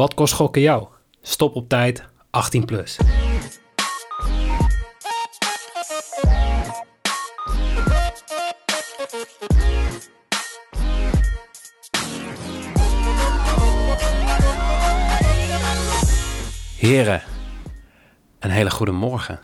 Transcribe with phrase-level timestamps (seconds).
[0.00, 0.86] Wat kost gokken jou?
[1.22, 2.98] Stop op tijd, 18 plus.
[16.76, 17.22] Heren,
[18.38, 19.40] een hele goede morgen.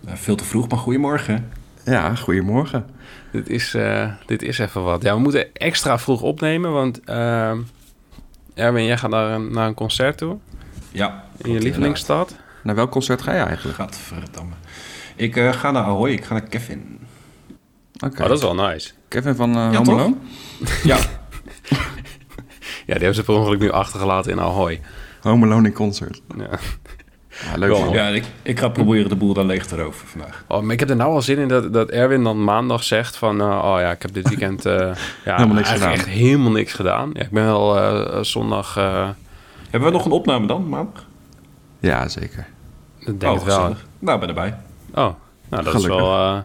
[0.00, 1.52] Nou, veel te vroeg, maar goedemorgen.
[1.84, 2.86] Ja, goedemorgen.
[3.32, 5.02] Dit is, eh, dit is even wat.
[5.02, 7.52] Ja, we moeten extra vroeg opnemen, want uh,
[8.56, 10.38] Erwin, jij gaat naar een, naar een concert toe
[10.92, 11.24] Ja.
[11.36, 12.36] in je lievelingsstad.
[12.62, 13.76] Naar welk concert ga je eigenlijk?
[13.76, 14.52] Gadverdamme.
[15.16, 16.98] Ik eh, ga naar Ahoy, ik ga naar Kevin.
[18.04, 18.22] Oké.
[18.22, 18.90] Oh, dat is wel nice.
[19.08, 19.98] Kevin van uh, Ja, Home toch?
[19.98, 20.14] Alone?
[20.84, 20.96] Ja.
[22.86, 24.80] Ja, die hebben ze per ongeluk nu achtergelaten in Ahoy.
[25.20, 26.22] Home Alone in concert.
[26.36, 26.48] Ja.
[27.44, 27.84] Ja, leuk Wel.
[27.84, 27.92] man.
[27.92, 30.44] ja, ik, ik ga proberen de boel dan leeg te roven vandaag.
[30.48, 33.16] Oh, maar ik heb er nou al zin in dat, dat Erwin dan maandag zegt
[33.16, 33.40] van...
[33.40, 34.90] eh, oh ja, ik heb dit weekend eh,
[35.24, 35.92] ja, Helemaal niks gedaan.
[35.92, 37.10] echt helemaal niks gedaan.
[37.12, 38.76] Ja, ik ben wel eh, zondag...
[38.76, 39.08] eh,
[39.70, 41.04] Hebben we nog een opname dan, maandag?
[41.80, 42.46] Ja, zeker.
[42.98, 43.56] ik denk oh, het wel.
[43.56, 43.86] gezellig.
[43.98, 44.56] Nou, ben erbij.
[44.94, 45.08] Oh,
[45.48, 46.38] nou dat is, wel, eh,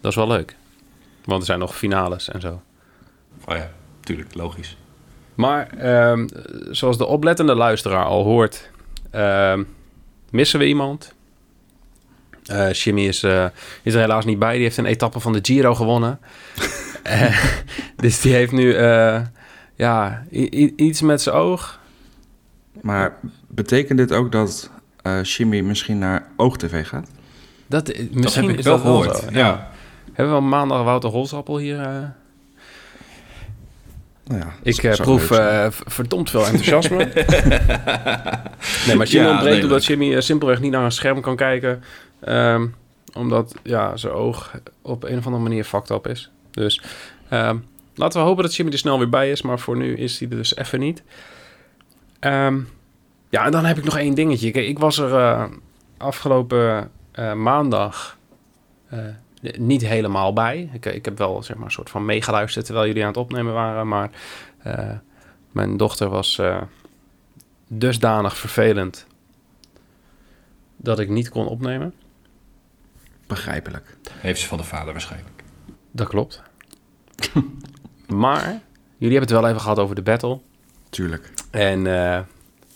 [0.00, 0.56] dat is wel leuk.
[1.24, 2.60] Want er zijn nog finales en zo.
[3.48, 4.76] Oh ja, tuurlijk, logisch.
[5.34, 6.26] Maar ehm,
[6.70, 8.70] zoals de oplettende luisteraar al hoort,
[9.10, 9.62] ehm,
[10.32, 11.14] missen we iemand.
[12.46, 13.46] Eh Jimmy is, eh,
[13.82, 14.52] is er helaas niet bij.
[14.52, 16.18] Die heeft een etappe van de Giro gewonnen.
[17.02, 17.44] Eh,
[17.96, 19.20] dus die heeft nu eh,
[19.74, 20.24] ja,
[20.76, 21.80] iets met zijn oog.
[22.80, 24.70] Maar betekent dit ook dat
[25.02, 27.10] eh Jimmy misschien naar OogTV gaat?
[27.66, 29.24] Dat, misschien dat heb ik is wel gehoord.
[29.30, 29.70] Ja.
[30.12, 32.12] Hebben we maandag Wouter Holsappel hier?
[34.32, 36.96] Nou ja, Ik eh, proef eh, verdomd veel enthousiasme.
[38.86, 41.36] nee, maar Jimmy Ja, ontbreekt nee, omdat Jimmy eh, simpelweg niet naar een scherm kan
[41.36, 41.82] kijken.
[42.20, 42.66] Ehm,
[43.14, 46.30] omdat ja, zijn oog op een of andere manier fucked up is.
[46.50, 46.82] Dus
[47.28, 47.56] ehm,
[47.94, 49.42] laten we hopen dat Jimmy er snel weer bij is.
[49.42, 51.02] Maar voor nu is hij er dus even niet.
[52.20, 52.58] Ehm,
[53.28, 54.50] ja, en dan heb ik nog één dingetje.
[54.50, 55.44] Kijk, ik was er eh,
[55.96, 58.16] afgelopen eh, maandag
[58.88, 58.98] eh,
[59.42, 60.70] niet helemaal bij.
[60.72, 63.52] Ik, ik heb wel zeg maar, een soort van meegeluisterd terwijl jullie aan het opnemen
[63.52, 63.88] waren.
[63.88, 64.10] Maar
[64.58, 64.90] eh,
[65.52, 66.62] mijn dochter was eh,
[67.68, 69.06] dusdanig vervelend
[70.76, 71.94] dat ik niet kon opnemen.
[73.26, 73.96] Begrijpelijk.
[74.10, 75.42] Heeft ze van de vader waarschijnlijk.
[75.90, 76.42] Dat klopt.
[78.06, 78.60] maar
[78.96, 80.40] jullie hebben het wel even gehad over de battle.
[80.90, 81.32] Tuurlijk.
[81.50, 82.20] En eh,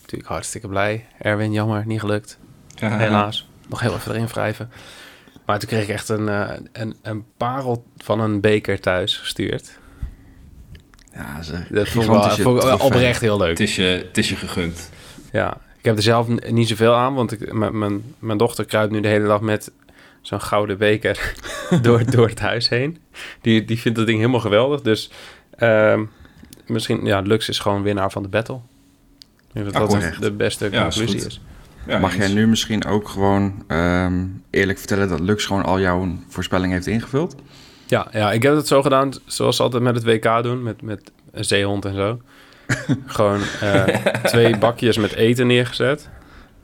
[0.00, 1.06] natuurlijk hartstikke blij.
[1.19, 2.38] Erwin, jammer, niet gelukt.
[2.75, 3.49] Ja, Helaas.
[3.69, 4.71] Nog heel even erin wrijven.
[5.47, 9.79] Maar toen kreeg ik echt een, eh, een, een parel van een beker thuis gestuurd.
[11.12, 12.11] Ja, ze Dat vond ik
[12.45, 13.49] wel, oprecht heel leuk.
[13.49, 14.91] Het, is je, het is je gegund.
[15.33, 19.01] Ja, ik heb er zelf niet zoveel aan, want ik, mijn- mijn, dochter kruipt nu
[19.01, 19.71] de hele dag met
[20.21, 21.35] zo'n gouden beker
[21.83, 22.99] door, door het huis heen.
[23.41, 24.81] Die, die vindt dat ding helemaal geweldig.
[24.81, 25.11] Dus
[25.56, 26.05] ehm,
[26.67, 28.61] misschien, ja, Lux is gewoon winnaar van de battle.
[29.49, 31.41] Ik denk dat dat de beste Ja, is conclusie is.
[31.87, 36.17] Ja, Mag jij nu misschien ook gewoon ehm, eerlijk vertellen dat Lux gewoon al jouw
[36.29, 37.35] voorspelling heeft ingevuld?
[37.87, 40.83] Ja, ja, ik heb het zo gedaan, zoals ze altijd met het WK doen, met,
[40.83, 42.21] met een zeehond en zo.
[43.07, 43.85] gewoon eh,
[44.23, 46.09] twee bakjes met eten neergezet.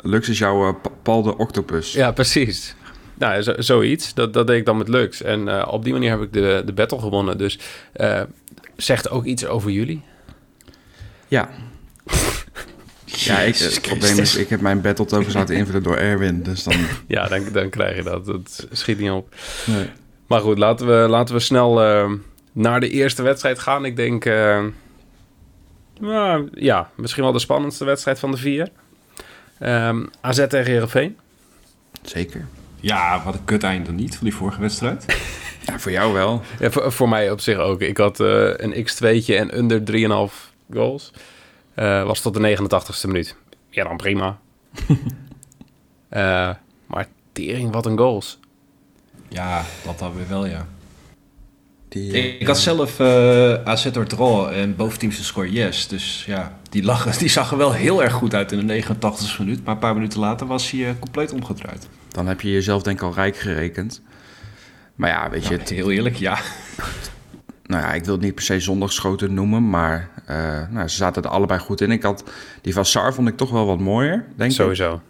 [0.00, 1.92] Lux is jouw Paul de Octopus.
[1.92, 2.74] Ja, precies.
[3.14, 4.14] Nou, zo, zoiets.
[4.14, 5.22] Dat, dat deed ik dan met Lux.
[5.22, 7.38] En eh, op die manier heb ik de, de battle gewonnen.
[7.38, 7.58] Dus
[7.92, 8.20] eh,
[8.76, 10.02] zegt ook iets over jullie.
[11.28, 11.48] Ja.
[13.16, 16.42] Ja, ik, het probleem is, ik heb mijn battletoken laten invullen door Erwin.
[16.42, 16.74] Dus dan...
[17.06, 18.26] Ja, dan, dan krijg je dat.
[18.26, 19.34] Dat schiet niet op.
[19.66, 19.90] Nee.
[20.26, 22.10] Maar goed, laten we, laten we snel eh,
[22.52, 23.84] naar de eerste wedstrijd gaan.
[23.84, 24.64] Ik denk, eh,
[26.00, 28.68] nou, ja, misschien wel de spannendste wedstrijd van de vier.
[29.58, 31.16] Ehm, AZ tegen Heerenveen.
[32.02, 32.46] Zeker.
[32.80, 35.04] Ja, wat een kut einde niet van die vorige wedstrijd.
[35.66, 36.42] Ja, voor jou wel.
[36.58, 37.80] Ja, voor, voor mij op zich ook.
[37.80, 39.82] Ik had eh, een x2'tje en onder
[40.30, 40.34] 3,5
[40.72, 41.12] goals.
[41.74, 43.36] Eh, was tot de 89ste minuut.
[43.70, 44.38] Ja, dan prima.
[46.08, 46.50] Eh,
[46.86, 48.38] maar tering, wat een goals.
[49.28, 50.66] Ja, dat dan weer wel, ja.
[51.88, 55.88] Die, eh, Ik, ik had zelf eh AZ door draw en boventeamse score yes.
[55.88, 59.38] Dus ja, die, lag, die zag er wel heel erg goed uit in de 89e
[59.38, 59.64] minuut.
[59.64, 61.88] Maar een paar minuten later was hij eh, compleet omgedraaid.
[62.08, 64.02] Dan heb je jezelf denk ik al rijk gerekend.
[64.94, 66.38] Maar ja, weet je, het- heel eerlijk, ja.
[67.66, 70.36] nou ja, ik wil het niet per se zondagschoten noemen, maar eh,
[70.70, 71.90] nou, ze zaten er allebei goed in.
[71.90, 72.24] Ik had,
[72.60, 74.56] die van Sar vond ik toch wel wat mooier, denk ik.
[74.56, 75.00] Sowieso.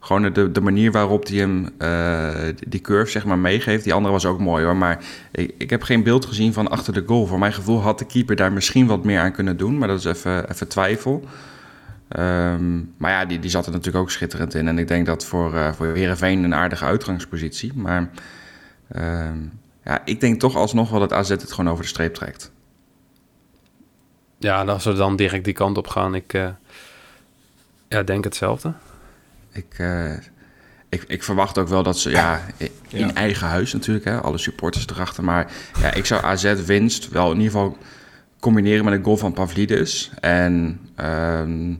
[0.00, 3.84] Gewoon de, de manier waarop hij hem eh, die- curve zeg maar meegeeft.
[3.84, 4.98] Die andere was ook mooi hoor, maar
[5.32, 7.26] ik, ik heb geen beeld gezien van achter de goal.
[7.26, 9.98] Voor mijn gevoel had de keeper daar misschien wat meer aan kunnen doen, maar dat
[9.98, 11.24] is even, even twijfel.
[12.08, 14.68] Ehm, maar ja, die, die zat er natuurlijk ook schitterend in.
[14.68, 17.72] En ik denk dat voor, eh voor Heerenveen een aardige uitgangspositie.
[17.74, 18.08] Maar
[18.88, 19.36] ehm,
[19.84, 22.50] ja, ik denk toch alsnog wel dat AZ het gewoon over de streep trekt.
[24.38, 26.14] Ja, en als we dan direct die kant op gaan.
[26.14, 26.48] Ik, eh,
[27.88, 28.72] Ja, denk hetzelfde.
[29.52, 30.12] Ik, eh,
[30.88, 33.14] ik, ik verwacht ook wel dat ze, ja, in Ja.
[33.14, 35.24] eigen huis natuurlijk, hè, alle supporters erachter.
[35.24, 37.76] Maar ja, ik zou AZ winst wel in ieder geval
[38.40, 40.10] combineren met een goal van Pavlidis.
[40.20, 41.74] En ehm,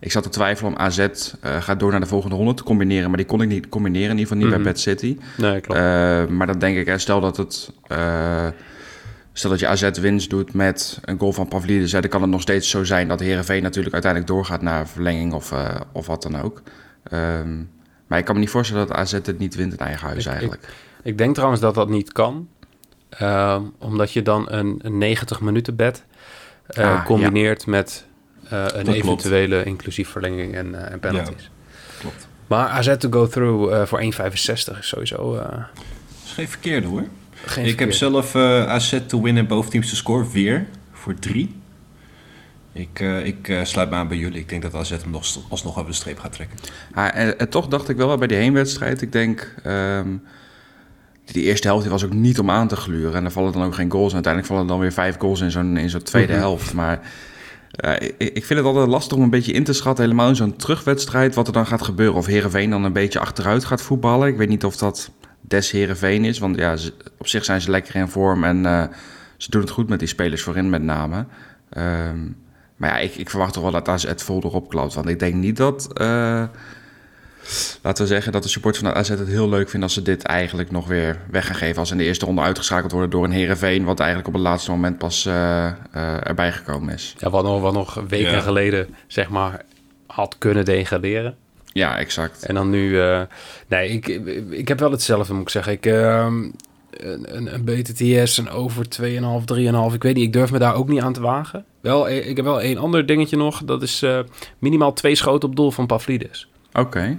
[0.00, 3.08] ik zat te twijfelen om AZ eh, gaat door naar de volgende ronde te combineren.
[3.08, 4.62] Maar die kon ik niet combineren, in ieder geval niet Mhm.
[4.62, 5.18] bij Bad City.
[5.36, 5.80] Nee, klopt.
[5.80, 7.70] Eh, maar dan denk ik, hè, stel dat het...
[7.86, 8.46] eh,
[9.32, 12.30] Stel dat je AZ winst doet met een goal van Pavlidis, hè, dan kan het
[12.30, 15.52] nog steeds zo zijn dat Herenveen natuurlijk uiteindelijk doorgaat naar verlenging of,
[15.92, 16.62] of wat dan ook.
[17.02, 17.56] Ehm,
[18.06, 20.30] maar ik kan me niet voorstellen dat AZ het niet wint in eigen huis Ik-
[20.30, 20.68] eigenlijk.
[21.02, 22.48] Ik denk trouwens dat dat niet kan.
[23.08, 26.04] Ehm, omdat je dan een, een 90 minuten bed
[26.76, 28.06] Ah, combineert met
[28.48, 28.88] een klopt.
[28.88, 31.50] eventuele inclusief verlenging en, eh, en penalties.
[31.98, 32.28] Klopt.
[32.46, 35.66] Maar AZ to go through eh, voor 1,65 is sowieso eh, Dat
[36.24, 37.04] is geen verkeerde hoor.
[37.44, 41.56] geen ik heb zelf eh AZ to win en boventeams te score weer voor drie.
[42.72, 44.40] Ik, eh, ik eh, sluit me aan bij jullie.
[44.40, 46.58] Ik denk dat AZ hem nog, alsnog over de streep gaat trekken.
[46.94, 50.08] Ah, en, en toch dacht ik wel bij die heenwedstrijd, ik denk, ehm,
[51.24, 53.14] die eerste helft die was ook niet om aan te gluren.
[53.14, 54.08] En er vallen dan ook geen goals.
[54.08, 56.40] En uiteindelijk vallen er dan weer vijf goals in zo'n, in zo'n tweede Mhm.
[56.40, 56.72] helft.
[56.72, 57.00] Maar
[57.70, 60.56] eh, ik, vind het altijd lastig om een beetje in te schatten, helemaal in zo'n
[60.56, 62.16] terugwedstrijd, wat er dan gaat gebeuren.
[62.16, 64.28] Of Herenveen dan een beetje achteruit gaat voetballen.
[64.28, 65.10] Ik weet niet of dat
[65.40, 66.76] des Herenveen is, want ja,
[67.18, 68.84] op zich zijn ze lekker in vorm en eh,
[69.36, 71.26] ze doen het goed met die spelers voorin met name.
[71.70, 72.18] Ehm,
[72.76, 74.94] maar ja, ik, ik verwacht toch wel dat het vol erop klapt.
[74.94, 76.44] Want ik denk niet dat, eh,
[77.82, 80.22] laten we zeggen, dat de supporters van AZ het heel leuk vinden als ze dit
[80.22, 81.78] eigenlijk nog weer weg gaan geven.
[81.78, 84.42] Als ze in de eerste ronde uitgeschakeld worden door een Herenveen, wat eigenlijk op het
[84.42, 85.74] laatste moment pas eh, eh,
[86.26, 87.14] erbij gekomen is.
[87.18, 88.40] Ja, wat nog, wat nog weken Ja.
[88.40, 89.62] geleden, zeg maar,
[90.06, 91.36] had kunnen degraderen.
[91.72, 92.42] Ja, exact.
[92.46, 93.00] En dan nu...
[93.00, 93.20] eh,
[93.68, 94.06] nee, ik,
[94.50, 95.72] ik heb wel hetzelfde, moet ik zeggen.
[95.72, 96.42] Ik, ehm,
[96.90, 99.06] een, een, een BTTS, een over 2,5,
[99.90, 99.94] 3,5.
[99.94, 101.64] Ik weet niet, ik durf me daar ook niet aan te wagen.
[101.80, 103.64] Wel, ik heb wel één ander dingetje nog.
[103.64, 104.18] Dat is eh,
[104.58, 106.48] minimaal twee schoten op doel van Pavlidis.
[106.72, 107.18] Oké.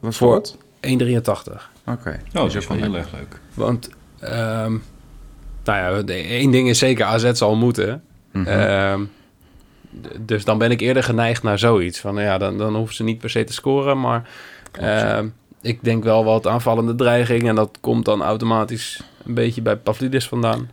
[0.00, 0.56] Wat Voor- voor het?
[0.80, 1.70] 1,83.
[1.86, 2.08] Oké.
[2.26, 3.40] Oh, dat is ook wel heel erg leuk.
[3.54, 3.90] Want,
[4.20, 4.70] ehm,
[5.64, 8.02] nou ja, de- één ding is zeker, AZ zal moeten.
[8.32, 8.46] Mhm.
[8.46, 9.04] Ehm,
[10.20, 11.98] dus dan ben ik eerder geneigd naar zoiets.
[12.00, 14.00] Van ja, dan, dan hoeven ze niet per se te scoren.
[14.00, 14.28] Maar
[14.72, 15.26] ehm,
[15.62, 17.48] ik denk wel wat aanvallende dreiging.
[17.48, 20.70] En dat komt dan automatisch een beetje bij Pavlidis vandaan.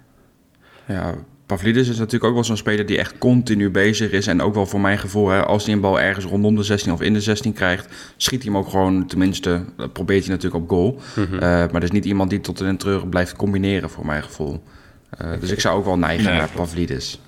[0.87, 1.13] Ja,
[1.55, 4.27] Pavlidis is natuurlijk ook wel zo'n speler die echt continu bezig is.
[4.27, 6.91] En ook wel voor mijn gevoel, hè, als hij een bal ergens rondom de 16
[6.91, 10.63] of in de 16 krijgt, schiet hij hem ook gewoon, tenminste, dat probeert hij natuurlijk
[10.63, 10.99] op goal.
[11.15, 11.33] Mhm.
[11.33, 14.23] Eh, maar er is niet iemand die tot in een treuren blijft combineren, voor mijn
[14.23, 14.63] gevoel.
[15.09, 16.49] Eh, dus ik zou ook wel neigen Nee, naar.
[16.55, 17.19] Pavlidis.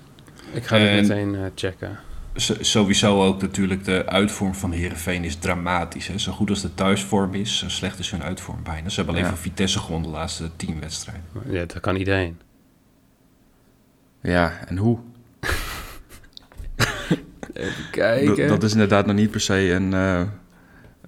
[0.52, 1.98] Ik ga dit En- meteen eh, checken.
[2.60, 6.06] Sowieso ook natuurlijk de uitvorm van Herenveen is dramatisch.
[6.06, 6.18] Hè?
[6.18, 8.88] Zo goed als de thuisvorm is, zo slecht is hun uitvorm bijna.
[8.88, 9.32] Ze hebben alleen Ja.
[9.34, 11.24] van Vitesse gewonnen de laatste tien wedstrijden.
[11.50, 12.38] Ja, dat kan iedereen.
[14.20, 14.98] Ja, en hoe?
[17.52, 18.36] Even kijken.
[18.36, 19.92] Dat, dat is inderdaad nog niet per se een...
[19.94, 20.22] eh,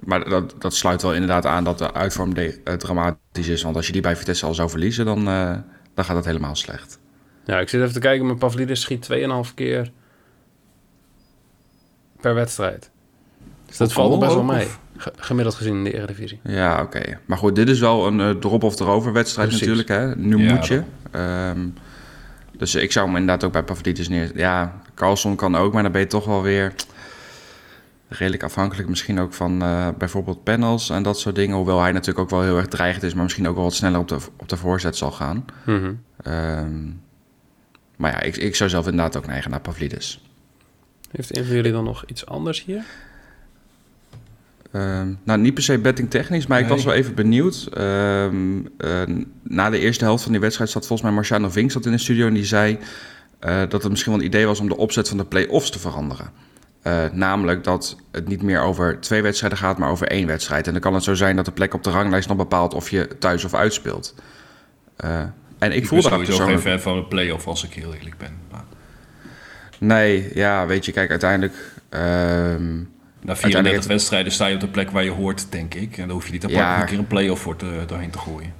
[0.04, 3.62] maar dat, dat sluit wel inderdaad aan dat de uitvorm de, eh, dramatisch is.
[3.62, 5.56] Want als je die bij Vitesse al zou verliezen, dan, eh,
[5.94, 6.98] dan gaat dat helemaal slecht.
[7.44, 8.26] Ja, ik zit even te kijken.
[8.26, 9.90] Mijn Pavlidis schiet 2,5 keer
[12.20, 12.90] per wedstrijd.
[13.66, 14.66] Dus dat valt nog best wel mee.
[15.16, 16.40] Gemiddeld gezien in de Eredivisie.
[16.42, 17.18] Ja, oké.
[17.26, 19.66] Maar goed, dit is wel een eh, drop of erover wedstrijd Precies.
[19.66, 19.88] natuurlijk.
[19.88, 20.16] Hè?
[20.16, 20.82] Nu Ja, moet je.
[21.10, 21.68] Ehm,
[22.58, 24.30] dus ik zou hem inderdaad ook bij Pavlidis neer...
[24.34, 26.74] Ja, Carlson kan ook, maar dan ben je toch wel weer...
[28.08, 31.56] Redelijk afhankelijk misschien ook van eh, bijvoorbeeld panels en dat soort dingen.
[31.56, 34.00] Hoewel hij natuurlijk ook wel heel erg dreigend is, maar misschien ook wel wat sneller
[34.00, 35.44] op de, op de voorzet zal gaan.
[35.64, 35.92] Mhm.
[36.22, 36.86] Ehm,
[37.96, 40.22] maar ja, ik, ik zou zelf inderdaad ook neigen naar Pavlidis.
[41.10, 42.84] Heeft een van jullie dan nog iets anders hier?
[44.72, 47.68] Ehm, nou, niet per se betting technisch, maar ik was wel even benieuwd.
[47.72, 49.02] Ehm, eh,
[49.42, 51.98] na de eerste helft van die wedstrijd zat volgens mij Marciano Vink zat in de
[51.98, 52.78] studio en die zei
[53.38, 55.78] eh, dat het misschien wel een idee was om de opzet van de play-offs te
[55.78, 56.30] veranderen.
[56.82, 60.66] Eh, namelijk dat het niet meer over twee wedstrijden gaat, maar over één wedstrijd.
[60.66, 62.90] En dan kan het zo zijn dat de plek op de ranglijst nog bepaalt of
[62.90, 64.14] je thuis of uitspeelt.
[64.96, 66.60] En ik, Ik voel daar geen persoonlijk...
[66.60, 68.32] fan van een play-off als ik heel eerlijk ben.
[68.50, 68.64] Maar
[69.78, 71.54] Nee, ja, weet je, kijk, uiteindelijk...
[71.88, 72.76] ehm,
[73.20, 75.96] na 34 Uiteindelijk- wedstrijden sta je op de plek waar je hoort, denk ik.
[75.96, 76.72] En dan hoef je niet apart Ja.
[76.72, 78.52] nog een keer een play-off voor te, doorheen te gooien.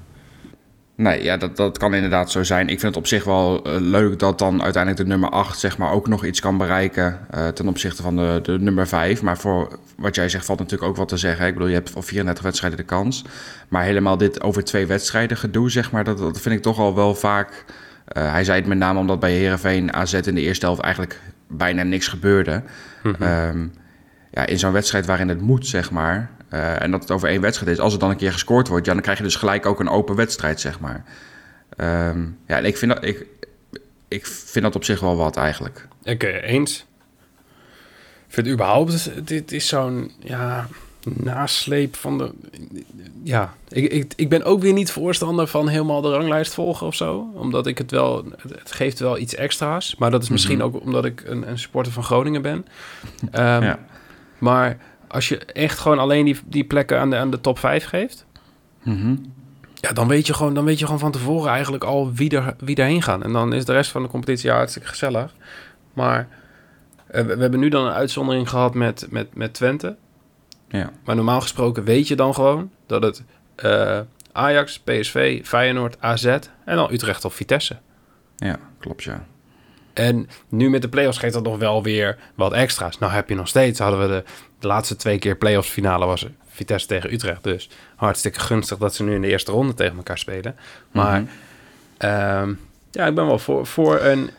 [0.95, 2.63] Nee, ja, dat, dat kan inderdaad zo zijn.
[2.69, 5.79] Ik vind het op zich wel eh, leuk dat dan uiteindelijk de nummer 8 zeg
[5.79, 9.23] maar, ook nog iets kan bereiken eh, ten opzichte van de, de nummer 5.
[9.23, 11.47] Maar voor wat jij zegt valt natuurlijk ook wat te zeggen.
[11.47, 13.25] Ik bedoel, je hebt voor 34 wedstrijden de kans.
[13.69, 16.95] Maar helemaal dit over twee wedstrijden gedoe, zeg maar, dat, dat vind ik toch al
[16.95, 17.65] wel vaak...
[18.07, 21.21] eh, hij zei het met name omdat bij Herenveen AZ in de eerste helft eigenlijk
[21.49, 22.63] bijna niks gebeurde.
[23.21, 23.67] Ehm,
[24.31, 26.31] ja, in zo'n wedstrijd waarin het moet, zeg maar.
[26.49, 27.79] eh, en dat het over één wedstrijd is.
[27.79, 29.89] Als er dan een keer gescoord wordt, ja, dan krijg je dus gelijk ook een
[29.89, 31.05] open wedstrijd, zeg maar.
[31.77, 33.27] Ehm, ja, en ik vind, dat, ik,
[34.09, 35.89] ik vind dat op zich wel wat eigenlijk.
[36.05, 36.87] Oké, eens.
[38.29, 40.67] vind überhaupt, dit is zo'n ja,
[41.03, 42.31] nasleep van de...
[43.23, 46.95] Ja, ik, ik, ik ben ook weer niet voorstander van helemaal de ranglijst volgen of
[46.95, 47.31] zo.
[47.35, 48.25] Omdat ik het wel...
[48.59, 49.97] Het geeft wel iets extra's.
[49.97, 50.67] Maar dat is misschien Mhm.
[50.67, 52.67] ook omdat ik een, een supporter van Groningen ben.
[53.31, 53.79] Ehm, Ja.
[54.39, 54.79] Maar
[55.09, 58.27] als je echt gewoon alleen die, die plekken aan de, aan de top 5 geeft...
[58.83, 59.17] Mhm.
[59.81, 62.55] Ja, dan weet je gewoon, dan weet je gewoon van tevoren eigenlijk al wie, er,
[62.59, 63.23] wie daarheen gaan.
[63.23, 65.35] En dan is de rest van de competitie ja, hartstikke gezellig.
[65.93, 66.29] Maar
[67.07, 69.97] eh, we, we hebben nu dan een uitzondering gehad met, met, met Twente.
[70.69, 70.91] Ja.
[71.05, 74.01] Maar normaal gesproken weet je dan gewoon dat het eh,
[74.33, 77.77] Ajax, PSV, Feyenoord, AZ en dan Utrecht of Vitesse.
[78.37, 79.27] ja, klopt ja.
[79.99, 82.99] En nu met de play-offs geeft dat nog wel weer wat extra's.
[82.99, 84.25] Nou heb je nog steeds, hadden we de,
[84.59, 87.43] de laatste twee keer play-offs finale was Vitesse tegen Utrecht.
[87.45, 90.57] Dus hartstikke gunstig dat ze nu in de eerste ronde tegen elkaar spelen.
[90.91, 91.31] Maar Mhm.
[91.99, 92.53] ehm,
[92.91, 94.31] ja, ik ben wel voor, voor, een,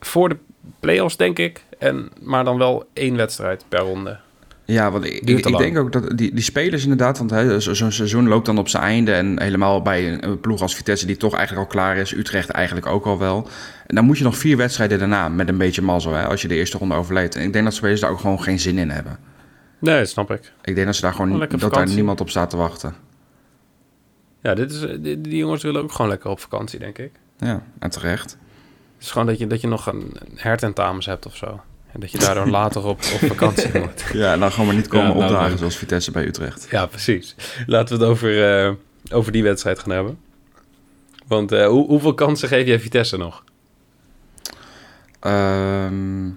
[0.00, 0.36] voor de
[0.80, 1.64] play-offs denk ik.
[1.78, 4.18] En, maar dan wel één wedstrijd per ronde.
[4.66, 8.46] Ja, want ik, ik, denk ook dat die, die spelers inderdaad, want zo'n seizoen loopt
[8.46, 11.72] dan op zijn einde en helemaal bij een, ploeg als Vitesse die toch eigenlijk al
[11.72, 13.48] klaar is, Utrecht eigenlijk ook al wel.
[13.86, 16.48] En dan moet je nog vier wedstrijden daarna met een beetje mazzel, hè, als je
[16.48, 17.36] de eerste ronde overleeft.
[17.36, 19.18] En ik denk dat spelers daar ook gewoon geen zin in hebben.
[19.78, 20.52] Nee, dat snap ik.
[20.62, 22.94] Ik denk dat ze daar gewoon dat daar niemand op staat te wachten.
[24.42, 27.10] Ja, dit is, die, die jongens willen ook gewoon lekker op vakantie, denk ik.
[27.38, 28.30] Ja, en terecht.
[28.94, 31.60] Het is gewoon dat je, dat je nog een, een hertentamens hebt of zo.
[31.96, 34.04] En dat je daardoor later op, op vakantie moet.
[34.12, 35.58] Ja, dan gewoon maar niet komen Ja, nou, opdagen leuk.
[35.58, 36.66] zoals Vitesse bij Utrecht.
[36.70, 37.34] Ja, precies.
[37.66, 38.72] Laten we het over, eh,
[39.10, 40.18] over die wedstrijd gaan hebben.
[41.26, 43.44] Want eh, hoe, hoeveel kansen geef jij Vitesse nog?
[45.20, 46.28] Ehm,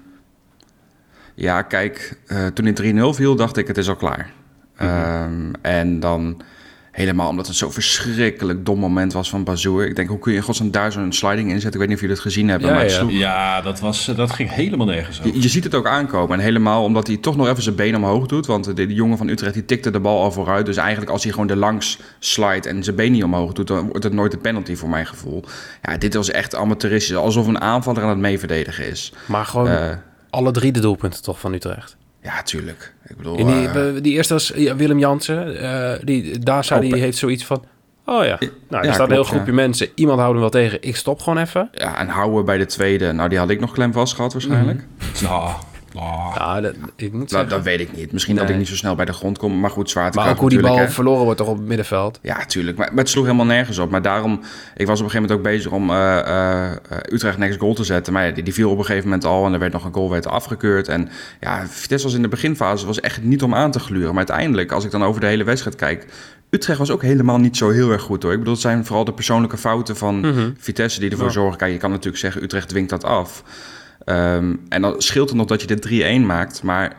[1.36, 4.32] ja, kijk, eh, toen in 3-0 viel, dacht ik het is al klaar.
[4.76, 6.42] Ehm, en dan
[7.00, 9.86] helemaal omdat het zo'n verschrikkelijk dom moment was van Bazoer.
[9.88, 11.72] Ik denk, hoe kun je in godsnaam daar zo'n sliding inzetten?
[11.72, 12.98] Ik weet niet of jullie het gezien hebben, Ja, maar het ja.
[13.00, 15.34] sloeg- Ja, dat, was, eh, dat ging helemaal nergens over.
[15.34, 16.38] Je, je ziet het ook aankomen.
[16.38, 18.46] En helemaal omdat hij toch nog even zijn been omhoog doet.
[18.46, 20.66] Want de, die jongen van Utrecht die tikte de bal al vooruit.
[20.66, 23.68] Dus eigenlijk als hij gewoon er langs slide en zijn been niet omhoog doet...
[23.68, 25.44] dan wordt het nooit een penalty voor mijn gevoel.
[25.82, 27.16] Ja, dit was echt amateuristisch.
[27.16, 29.14] Alsof een aanvaller aan het meeverdedigen is.
[29.26, 29.90] Maar gewoon Eh,
[30.30, 31.98] alle drie de doelpunten toch van Utrecht.
[32.22, 32.94] Ja, tuurlijk.
[33.08, 33.38] Ik bedoel...
[33.38, 35.62] In die, eh, die eerste was Willem Jansen.
[35.62, 37.64] eh die, Daza Oh, die heeft zoiets van...
[38.06, 39.88] Oh ja, nou, er staat een heel groepje mensen.
[39.96, 40.78] Iemand houdt hem wel tegen.
[40.82, 41.70] Ik stop gewoon even.
[41.74, 43.12] ja, en houden bij de tweede.
[43.12, 44.84] Nou, die had ik nog klem vast gehad waarschijnlijk.
[45.22, 45.52] Nou,
[45.94, 46.34] nou.
[46.36, 48.12] Ja, dat, ik moet Nou, dat weet ik niet.
[48.12, 49.60] Misschien dat ik niet zo snel bij de grond kom.
[49.60, 50.90] Maar goed, zwaartekracht maar ook hoe die bal hè.
[50.90, 52.20] verloren wordt toch op het middenveld.
[52.22, 52.78] Ja, tuurlijk.
[52.78, 53.90] Maar, maar het sloeg helemaal nergens op.
[53.90, 54.42] Maar daarom,
[54.76, 56.78] ik was op een gegeven moment ook bezig om eh, eh,
[57.12, 58.14] Utrecht next goal te zetten.
[58.14, 59.94] Maar ja, die, die viel op een gegeven moment al en er werd nog een
[59.94, 60.88] goal werd afgekeurd.
[60.88, 64.08] En ja, Vitesse was in de beginfase was echt niet om aan te gluren.
[64.10, 66.06] Maar uiteindelijk, als ik dan over de hele wedstrijd kijk...
[66.50, 68.32] Utrecht was ook helemaal niet zo heel erg goed hoor.
[68.32, 70.50] Ik bedoel, het zijn vooral de persoonlijke fouten van Mhm.
[70.58, 71.32] Vitesse die ervoor Ja.
[71.32, 71.58] zorgen.
[71.58, 73.44] Kijk, je kan natuurlijk zeggen, Utrecht dwingt dat af.
[74.10, 76.64] Ehm, en dan scheelt het nog dat je de 3-1 maakt.
[76.64, 76.98] Maar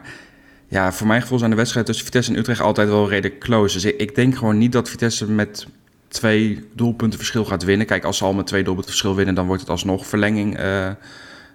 [0.68, 3.74] ja, voor mijn gevoel zijn de wedstrijden tussen Vitesse en Utrecht altijd wel redelijk close.
[3.74, 5.66] Dus ik, ik denk gewoon niet dat Vitesse met
[6.08, 7.86] twee doelpunten verschil gaat winnen.
[7.86, 10.88] Kijk, als ze al met twee doelpunten verschil winnen, dan wordt het alsnog verlenging, eh,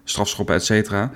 [0.03, 1.11] strafschoppen, et cetera.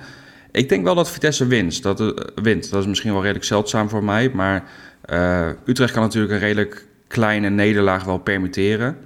[0.50, 1.82] Ik denk wel dat Vitesse wint.
[1.82, 2.70] Dat, eh, wint.
[2.70, 4.30] Dat is misschien wel redelijk zeldzaam voor mij.
[4.34, 4.64] Maar
[5.00, 8.96] eh, Utrecht kan natuurlijk een redelijk kleine nederlaag wel permitteren.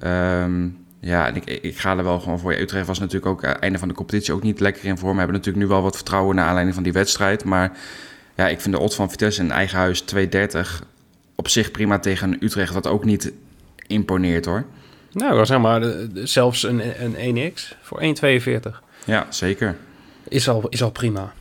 [0.00, 0.68] Ehm,
[1.06, 2.52] ja, en ik, ik ga er wel gewoon voor.
[2.52, 5.12] Ja, Utrecht was natuurlijk ook eh, einde van de competitie ook niet lekker in vorm.
[5.12, 7.44] We hebben natuurlijk nu wel wat vertrouwen naar aanleiding van die wedstrijd.
[7.44, 7.72] Maar
[8.34, 10.60] ja, ik vind de odds van Vitesse in eigen huis 2,30
[11.34, 12.74] op zich prima tegen Utrecht.
[12.74, 13.32] Wat ook niet
[13.86, 14.64] imponeert hoor.
[15.12, 15.82] Nou, zeg maar,
[16.14, 16.82] zelfs een,
[17.26, 18.70] een 1x voor 1,42
[19.04, 19.76] Ja, zeker.
[20.28, 21.32] is al, is al prima.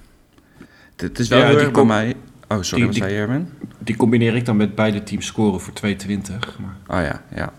[0.96, 2.15] Het is wel Ja, heel die erg bij kom- mij...
[2.48, 3.50] Oh, sorry, die- wat zei je, Erwin?
[3.79, 5.88] Die combineer ik dan met beide teams scoren voor 2,20.
[6.60, 7.53] Maar Oh ja, ja.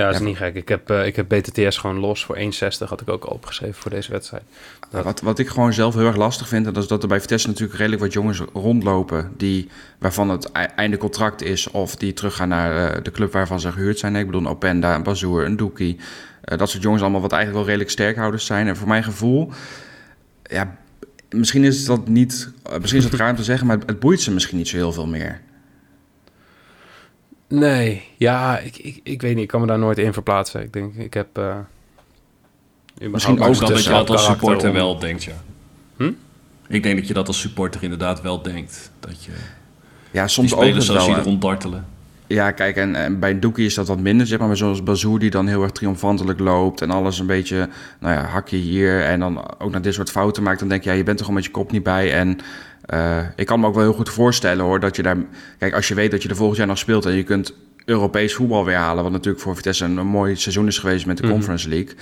[0.00, 0.26] Ja, dat is Ja.
[0.26, 0.54] niet gek.
[0.54, 3.82] Ik heb, eh, ik heb BTTS gewoon los voor 1,60 had ik ook al opgeschreven
[3.82, 4.42] voor deze wedstrijd.
[4.90, 7.20] Wat, wat ik gewoon zelf heel erg lastig vind, en dat is dat er bij
[7.20, 12.12] Vitesse natuurlijk redelijk wat jongens rondlopen die, waarvan het ei- einde contract is, of die
[12.12, 14.16] teruggaan naar eh, de club waarvan ze gehuurd zijn.
[14.16, 15.98] Ik bedoel, een Openda, een Bazoer, een Doekie.
[16.44, 18.68] Eh, dat soort jongens allemaal wat eigenlijk wel redelijk sterkhouders zijn.
[18.68, 19.50] En voor mijn gevoel,
[20.42, 20.76] ja,
[21.30, 24.20] misschien is dat niet, misschien is het raar om te zeggen, maar het, het boeit
[24.20, 25.40] ze misschien niet zo heel veel meer.
[27.50, 29.42] Nee, ja, ik, ik, ik weet niet.
[29.42, 30.62] Ik kan me daar nooit in verplaatsen.
[30.62, 31.38] Ik denk, ik heb...
[31.38, 31.42] eh
[32.94, 35.34] überhaupt Misschien ook ook te dat je dat als supporter om- wel denkt, ja.
[35.96, 36.10] Hm?
[36.68, 38.90] Ik denk dat je dat als supporter inderdaad wel denkt.
[39.00, 39.30] Dat je
[40.10, 41.06] Ja, die soms ook spelers zoals wel.
[41.08, 41.20] die hè.
[41.20, 41.86] er ronddartelen.
[42.32, 44.48] Ja, kijk, en, en bij Doekie is dat wat minder, zeg maar.
[44.48, 46.82] Maar zoals Bazoer die dan heel erg triomfantelijk loopt...
[46.82, 47.68] en alles een beetje,
[48.00, 49.02] nou ja, hakje hier...
[49.02, 50.58] en dan ook naar dit soort fouten maakt...
[50.58, 52.12] dan denk je, ja, je bent er gewoon met je kop niet bij.
[52.12, 52.38] En
[52.84, 54.80] eh, ik kan me ook wel heel goed voorstellen, hoor...
[54.80, 55.16] dat je daar...
[55.58, 57.06] Kijk, als je weet dat je er volgend jaar nog speelt...
[57.06, 59.02] en je kunt Europees voetbal weer halen...
[59.02, 61.32] wat natuurlijk voor Vitesse een, een mooi seizoen is geweest met de Mhm.
[61.32, 61.94] Conference League...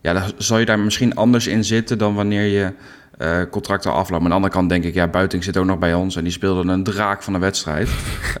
[0.00, 2.72] ja, dan zal je daar misschien anders in zitten dan wanneer je
[3.18, 4.10] uh, contract al afloopt.
[4.10, 6.22] Maar aan de andere kant denk ik, ja, Buiting zit ook nog bij ons en
[6.22, 7.88] die speelde een draak van de wedstrijd.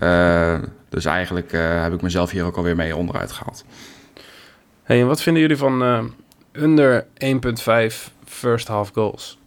[0.02, 3.64] Uh, dus eigenlijk uh, heb ik mezelf hier ook alweer mee onderuit gehaald.
[4.82, 6.12] Hey, en wat vinden jullie van
[6.52, 9.38] under 1.5 first half goals?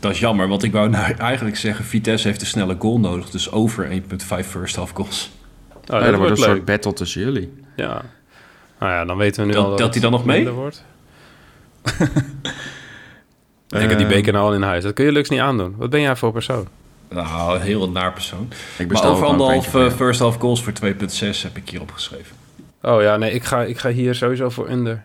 [0.00, 1.84] Dat is jammer, want ik wou nou eigenlijk zeggen...
[1.84, 3.98] Vitesse heeft een snelle goal nodig, dus over 1.5
[4.46, 5.30] first half goals.
[5.70, 6.54] Oh, dat, ja, dat wordt een leuk.
[6.54, 7.52] soort battle tussen jullie.
[7.76, 8.04] Ja.
[8.78, 9.76] Nou ja, dan weten we nu dat, al...
[9.76, 10.48] Telt hij dan nog mee?
[10.48, 10.84] Wordt.
[13.68, 14.82] ik heb die beker nou al in huis.
[14.82, 15.74] Dat kun je luks niet aandoen.
[15.76, 16.68] Wat ben jij voor persoon?
[17.08, 18.52] Nou, een heel naar persoon.
[18.78, 20.88] Ik maar over anderhalf uh, first half goals voor 2.6
[21.42, 22.36] heb ik hier opgeschreven.
[22.82, 25.04] Oh ja, nee, ik ga, ik ga hier sowieso voor under.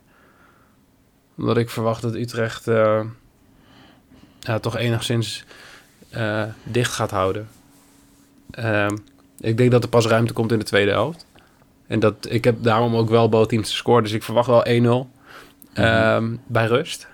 [1.38, 3.02] Omdat ik verwacht dat Utrecht uh,
[4.40, 5.44] ja, toch enigszins
[6.16, 7.48] uh, dicht gaat houden.
[8.52, 8.98] Ehm,
[9.40, 11.26] ik denk dat er pas ruimte komt in de tweede helft.
[11.88, 14.04] En dat, ik heb daarom ook wel bootteams te scoren.
[14.04, 15.08] Dus ik verwacht wel 1-0 mm
[15.74, 16.40] -hmm.
[16.48, 17.08] bij rust.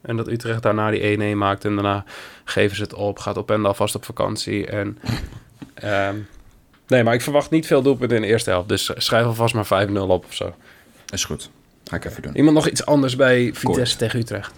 [0.00, 1.64] En dat Utrecht daarna die 1-1 maakt.
[1.64, 2.04] En daarna
[2.44, 3.18] geven ze het op.
[3.18, 4.66] Gaat op en alvast op vakantie.
[4.66, 4.98] En,
[5.84, 6.28] um,
[6.88, 8.68] nee, maar ik verwacht niet veel doelpunten in de eerste helft.
[8.68, 10.54] Dus schrijf alvast maar 5-0 op of zo.
[11.12, 11.50] Is goed.
[11.84, 12.36] Ga ik even doen.
[12.36, 14.52] Iemand nog iets anders bij Vitesse tegen Utrecht?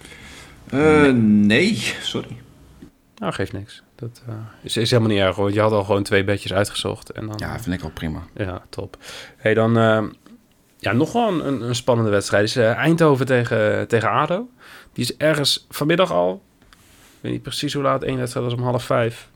[0.73, 2.37] Uh, nee, sorry.
[3.15, 3.83] Nou, geeft niks.
[3.99, 5.53] Dat uh, is, is, helemaal niet erg hoor.
[5.53, 7.11] Je had al gewoon twee bedjes uitgezocht.
[7.11, 8.23] En dan, ja, vind ik wel prima.
[8.33, 8.97] Ja, top.
[9.37, 10.03] hey, dan uh,
[10.77, 12.43] ja, nog wel een, een spannende wedstrijd.
[12.43, 14.49] Is uh, Eindhoven tegen, tegen ADO.
[14.93, 16.43] Die is ergens vanmiddag al.
[16.69, 18.03] Ik weet niet precies hoe laat.
[18.03, 19.29] Eén wedstrijd was om half vijf.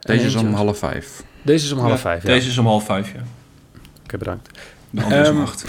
[0.00, 1.22] Deze is om half vijf.
[1.42, 2.28] Deze is om half vijf, ja.
[2.28, 3.22] Deze is om half vijf, ja.
[4.02, 4.58] Oké, bedankt.
[4.90, 5.64] De andere um, acht.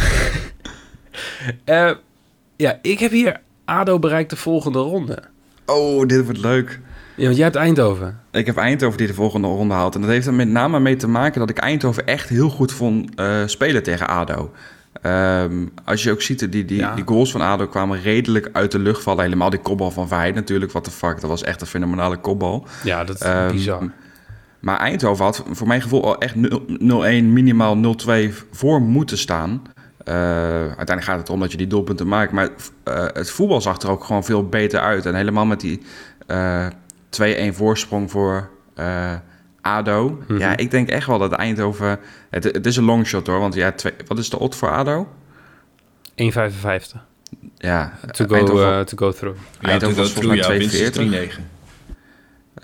[1.65, 1.91] uh,
[2.65, 5.23] ja, ik heb hier ADO bereikt de volgende ronde.
[5.65, 6.79] Oh, dit wordt leuk.
[7.15, 8.19] Ja, want jij hebt Eindhoven.
[8.31, 9.95] Ik heb Eindhoven die de volgende ronde haalt.
[9.95, 12.71] En dat heeft er met name mee te maken dat ik Eindhoven echt heel goed
[12.71, 14.51] vond uh, spelen tegen ADO.
[15.01, 16.95] Um, als je ook ziet, die, die, ja.
[16.95, 19.23] die goals van ADO kwamen redelijk uit de lucht vallen.
[19.23, 21.21] Helemaal die kopbal van Verheid natuurlijk, wat de fuck.
[21.21, 22.67] Dat was echt een fenomenale kopbal.
[22.83, 23.91] Ja, dat is um, bizar.
[24.59, 26.39] Maar Eindhoven had voor mijn gevoel al echt 0-1,
[27.23, 28.09] minimaal 0-2
[28.51, 29.61] voor moeten staan.
[30.05, 32.31] Uh, uiteindelijk gaat het om dat je die doelpunten maakt.
[32.31, 35.05] Maar uh, het voetbal zag er ook gewoon veel beter uit.
[35.05, 35.81] En helemaal met die
[36.27, 36.67] uh,
[37.51, 38.49] 2-1 voorsprong voor
[39.61, 40.09] ADO.
[40.09, 40.37] Mm -hmm.
[40.37, 41.99] Ja, ik denk echt wel dat Eindhoven...
[42.29, 45.07] Het, het is een longshot hoor, want ja, twee, wat is de odd voor ADO?
[46.21, 46.27] 1,55.
[47.57, 49.39] Ja, to go, uh, to go through.
[49.59, 51.39] Ja, Eindhoven was volgens mij 2,40.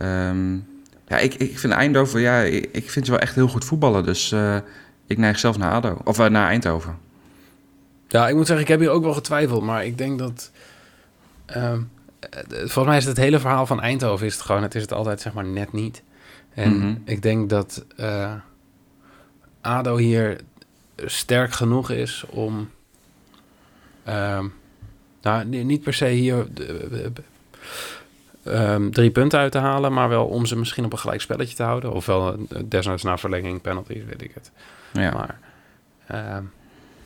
[0.01, 0.65] Um,
[1.07, 4.03] ja, ik, ik vind Eindhoven, ja, ik, ik vind ze wel echt heel goed voetballen.
[4.03, 4.55] Dus uh,
[5.07, 6.97] ik neig zelf naar ADO, of uh, naar Eindhoven.
[8.11, 10.51] Ja, ik moet zeggen, ik heb hier ook wel getwijfeld, maar ik denk dat...
[11.55, 11.91] Um,
[12.49, 14.93] volgens mij is het, het hele verhaal van Eindhoven is het gewoon, het is het
[14.93, 16.03] altijd zeg maar net niet.
[16.53, 17.01] En mm -hmm.
[17.05, 18.33] ik denk dat uh,
[19.61, 20.39] ADO hier
[20.95, 22.69] sterk genoeg is om...
[24.07, 24.45] Uh,
[25.21, 26.47] nou, niet per se hier
[28.43, 29.93] um, drie punten uit te halen...
[29.93, 31.91] maar wel om ze misschien op een gelijk spelletje te houden.
[31.91, 34.51] Ofwel desnoods naar verlenging, penalties, weet ik het.
[34.93, 35.11] Ja.
[35.11, 35.39] Maar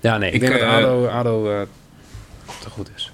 [0.05, 1.61] ja, nee, ik, ik denk uh, dat ADO, ADO uh,
[2.59, 3.11] te goed is.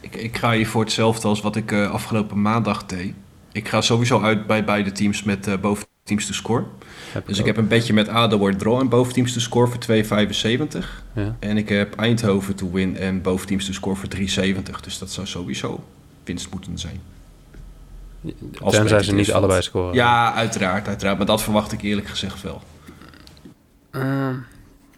[0.00, 3.14] Ik, ik ga hier voor hetzelfde als wat ik uh, afgelopen maandag deed.
[3.52, 6.64] Ik ga sowieso uit bij beide teams met uh, boventeams te score.
[7.12, 9.66] Heb dus ik, ik heb een beetje met ADO wordt draw en boventeams te score
[9.66, 9.80] voor
[10.74, 10.86] 2,75.
[11.14, 11.36] Ja.
[11.38, 14.80] En ik heb Eindhoven to win en boventeams te score voor 3,70.
[14.80, 15.84] Dus dat zou sowieso
[16.24, 17.00] winst moeten zijn.
[18.60, 19.94] Als Tenzij ze niet allebei scoren.
[19.94, 21.16] Ja, uiteraard, uiteraard.
[21.16, 22.62] Maar dat verwacht ik eerlijk gezegd wel.
[23.92, 24.28] Uh,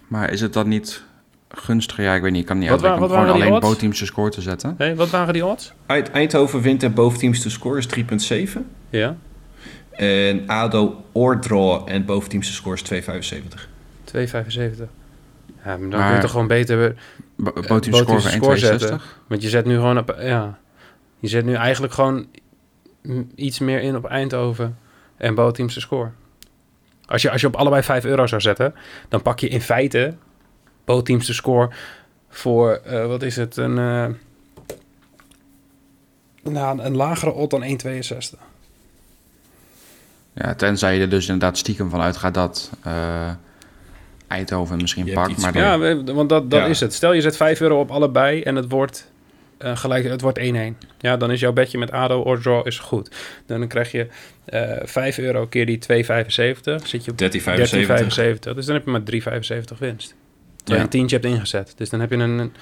[0.07, 1.03] maar is het dan niet
[1.51, 2.05] gunstiger?
[2.05, 2.41] Ja, ik weet niet.
[2.41, 4.75] Ik kan niet wat uitleggen om gewoon alleen boventeams te score te zetten.
[4.79, 5.73] Hey, wat waren die odds?
[5.87, 7.89] Eindhoven wint en boventeams te score is
[8.57, 8.61] 3,7.
[8.91, 9.17] Ja.
[9.91, 13.69] En ADO or draw en boventeams te score is 2,75.
[14.17, 14.89] 2,75.
[15.65, 16.97] Ja, maar dan maar kun je toch gewoon beter...
[17.37, 18.59] Boventeams uh, score voor 1,62.
[18.59, 19.01] Zetten.
[19.27, 20.17] Want je zet nu gewoon op...
[20.21, 20.59] Ja,
[21.19, 22.27] je zet nu eigenlijk gewoon
[23.35, 24.79] iets meer in op Eindhoven
[25.17, 26.11] en boventeams te score.
[27.07, 28.75] Als je, als je op allebei 5 euro zou zetten,
[29.09, 30.15] dan pak je in feite
[30.91, 31.69] bootteams te score
[32.29, 34.07] voor, uh, wat is het, een, uh,
[36.43, 38.49] nou, een lagere odd dan 1,62.
[40.33, 43.31] Ja, tenzij je er dus inderdaad stiekem van uitgaat dat uh,
[44.27, 45.41] Eindhoven misschien pakt.
[45.41, 46.67] Maar ja, want dat, dat ja.
[46.67, 46.95] is het.
[46.95, 49.11] Stel je zet 5 euro op allebei en het wordt
[49.59, 50.43] uh, gelijk, het wordt 1-1.
[50.99, 53.11] Ja, dan is jouw bedje met ADO or draw is goed.
[53.47, 54.07] Dan krijg je
[54.49, 56.85] uh, 5 euro keer die 2,75.
[56.85, 58.55] Zit je op 13,75.
[58.55, 59.41] Dus dan heb je maar
[59.73, 60.15] 3,75 winst.
[60.65, 60.77] Terwijl ja.
[60.77, 61.73] je een tientje hebt ingezet.
[61.77, 62.53] Dus dan heb je een,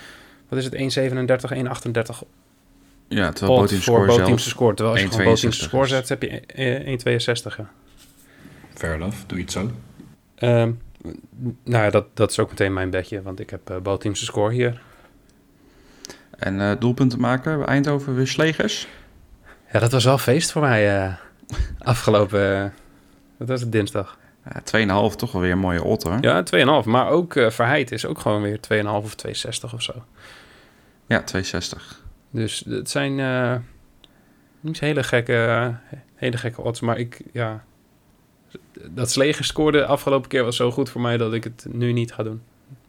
[0.48, 2.28] wat is het, 1,37, 1,38
[3.08, 4.06] ja, terwijl Boteams voor.
[4.74, 6.42] Terwijl als je gewoon Boteams score zet, heb je
[7.52, 7.56] 1,62.
[7.56, 7.70] Ja.
[8.74, 9.70] Fair enough, doe je het zo.
[10.40, 10.80] Um,
[11.64, 14.52] nou ja, dat, dat is ook meteen mijn bedje, want ik heb uh, bootteams score
[14.52, 14.80] hier.
[16.30, 18.88] En uh, doelpunten maken Eindhoven weer Slegers?
[19.72, 21.14] Ja, dat was wel feest voor mij uh,
[21.78, 22.72] afgelopen...
[23.38, 24.18] dat was het dinsdag.
[24.52, 26.18] Ja, 2,5 toch wel weer een mooie otter.
[26.20, 26.44] Ja,
[26.82, 26.88] 2,5.
[26.88, 30.04] Maar ook uh, Verheid is ook gewoon weer 2,5 of 2,60 of zo.
[31.06, 31.42] Ja, 2,60.
[32.30, 33.54] Dus het zijn uh,
[34.60, 35.74] niet hele gekke,
[36.14, 36.80] hele gekke odds.
[36.80, 37.64] Maar ik, ja...
[38.90, 41.92] Dat Sleger scoorde de afgelopen keer was zo goed voor mij dat ik het nu
[41.92, 42.42] niet ga doen.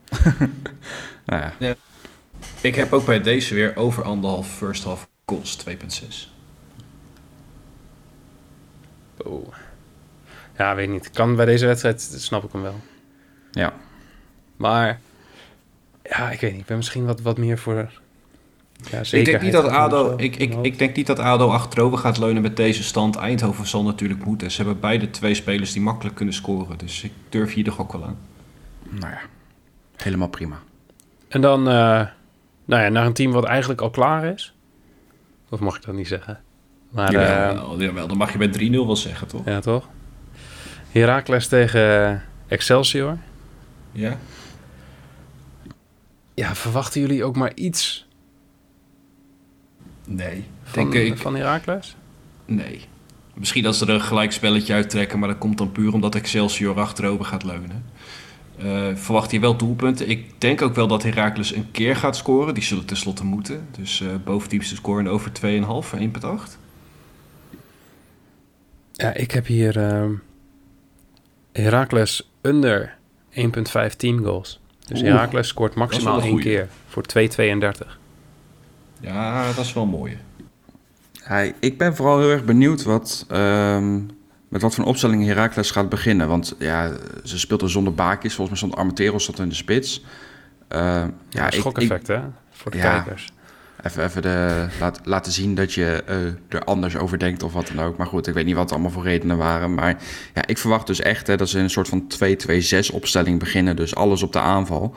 [1.26, 1.54] nou ja.
[1.60, 1.76] ja.
[2.62, 6.28] Ik heb ook bij deze weer over anderhalf first half goals 2,6.
[9.18, 9.54] Oh.
[10.60, 11.10] Ja, weet niet.
[11.12, 12.80] Kan bij deze wedstrijd, snap ik hem wel.
[13.52, 13.74] Ja.
[14.58, 15.00] Maar,
[16.04, 16.62] ja, ik weet niet.
[16.62, 17.92] Ik ben misschien wat, wat meer voor...
[18.92, 22.18] Ja, ik, denk niet dat ADO, ik, ik, ik denk niet dat ADO achterover gaat
[22.18, 23.16] leunen met deze stand.
[23.16, 24.52] Eindhoven zal natuurlijk moeten.
[24.52, 26.78] Ze hebben beide twee spelers die makkelijk kunnen scoren.
[26.78, 28.18] Dus ik durf hier toch ook wel aan.
[28.90, 29.22] Nou ja,
[29.96, 30.60] helemaal prima.
[31.28, 32.08] En dan, uh,
[32.66, 34.54] nou ja, naar een team wat eigenlijk al klaar is.
[35.50, 36.40] Of mag ik dat niet zeggen?
[36.90, 39.46] Maar, jawel, uh, jawel, dan mag je bij 3-0 wel zeggen, toch?
[39.46, 39.88] Ja, toch?
[40.92, 43.18] Heracles tegen Excelsior.
[43.92, 44.18] Ja.
[46.34, 48.08] Ja, verwachten jullie ook maar iets?
[50.06, 50.44] Nee.
[50.64, 51.96] Van, denk ik, van Heracles?
[52.46, 52.82] Nee.
[53.34, 56.80] Misschien dat ze er een gelijk spelletje uittrekken, maar dat komt dan puur omdat Excelsior
[56.80, 57.86] achterover gaat leunen.
[58.64, 60.10] Uh, verwacht je wel doelpunten.
[60.10, 62.54] Ik denk ook wel dat Heracles een keer gaat scoren.
[62.54, 63.68] Die zullen tenslotte moeten.
[63.78, 66.58] Dus uh, scoren over 2,5, 1,8.
[68.92, 70.10] Ja, ik heb hier uh,
[71.60, 72.98] Heracles under
[73.32, 74.60] 1,5 team goals.
[74.86, 77.98] Dus Heracles scoort maximaal één keer voor 2,32.
[79.00, 80.18] Ja, dat is wel mooi.
[81.28, 84.10] Ja, ik ben vooral heel erg benieuwd wat, um,
[84.48, 86.28] met wat voor een opstelling Heracles gaat beginnen.
[86.28, 86.92] Want ja,
[87.24, 88.36] ze speelt er zonder baakjes.
[88.36, 90.04] Volgens mij stond Armenteros tot in de spits.
[90.70, 92.20] Uh, ja, ja schokeffect hè,
[92.52, 93.32] voor de ja, kijkers.
[93.84, 96.16] Even, even de, laat, laten zien dat je uh,
[96.50, 97.98] er anders over denkt of wat dan ook.
[97.98, 99.74] Maar goed, ik weet niet wat allemaal voor redenen waren.
[99.74, 99.98] Maar
[100.34, 102.12] ja, ik verwacht dus echt hè, dat ze in een soort van
[102.90, 103.76] 2-2-6 opstelling beginnen.
[103.76, 104.96] Dus alles op de aanval.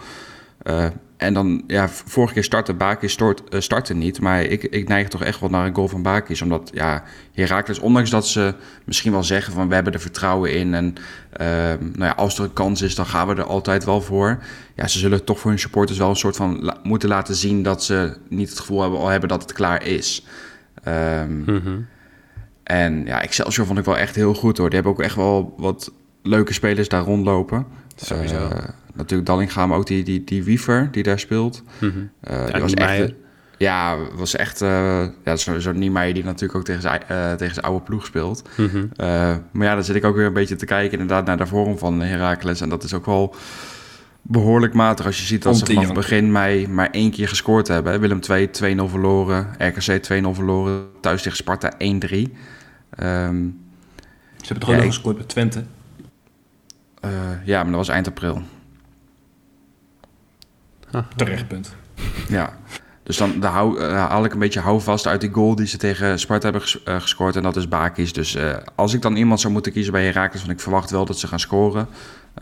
[0.64, 4.20] Uh, en dan, ja, vorige keer startte Bakis stort, uh, startte niet.
[4.20, 6.42] Maar ik, ik neig toch echt wel naar een goal van Bakis.
[6.42, 10.74] Omdat, ja, Herakles, ondanks dat ze misschien wel zeggen van we hebben er vertrouwen in.
[10.74, 10.94] En
[11.40, 11.46] uh,
[11.78, 14.38] nou ja, als er een kans is, dan gaan we er altijd wel voor.
[14.74, 17.62] Ja, ze zullen toch voor hun supporters wel een soort van la moeten laten zien
[17.62, 20.26] dat ze niet het gevoel hebben, al hebben dat het klaar is.
[20.88, 21.86] Um, mm -hmm.
[22.62, 24.66] En ja, Excelsior vond ik wel echt heel goed hoor.
[24.66, 27.66] Die hebben ook echt wel wat leuke spelers daar rondlopen.
[27.96, 28.36] Sowieso.
[28.36, 28.58] Uh,
[28.92, 31.62] natuurlijk Dallinga, maar ook die, die, die Wiever die daar speelt.
[31.78, 32.10] Mm -hmm.
[32.30, 33.12] uh, die was echt,
[33.56, 34.62] ja, was echt...
[34.62, 38.42] Uh, ja, sowieso Niemeyer die natuurlijk ook tegen zijn, uh, tegen zijn oude ploeg speelt.
[38.56, 38.90] Mm -hmm.
[39.52, 41.78] maar ja, dan zit ik ook weer een beetje te kijken inderdaad naar de vorm
[41.78, 42.60] van Heracles.
[42.60, 43.34] En dat is ook wel
[44.22, 47.28] behoorlijk matig als je ziet dat Om ze vanaf het begin mei maar één keer
[47.28, 48.00] gescoord hebben.
[48.00, 48.50] Willem 2 2-0
[48.84, 51.78] verloren, RKC 2-0 verloren, thuis tegen Sparta 1-3.
[51.80, 53.60] Um,
[54.36, 55.64] ze hebben toch ja, ook nog gescoord bij Twente?
[57.04, 57.10] Uh,
[57.44, 58.42] ja, maar dat was eind april.
[61.16, 61.74] Terecht punt.
[62.28, 62.52] Ja,
[63.02, 65.76] dus dan, dan hou, uh, haal ik een beetje houvast uit die goal die ze
[65.76, 67.36] tegen Sparta hebben ges uh, gescoord.
[67.36, 68.12] En dat is Bakis.
[68.12, 71.04] Dus uh, als ik dan iemand zou moeten kiezen bij Herakles, want ik verwacht wel
[71.04, 71.88] dat ze gaan scoren.